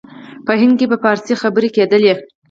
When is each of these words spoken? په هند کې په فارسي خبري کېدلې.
په 0.45 0.51
هند 0.61 0.73
کې 0.79 0.85
په 0.91 0.97
فارسي 1.03 1.33
خبري 1.41 1.69
کېدلې. 1.75 2.13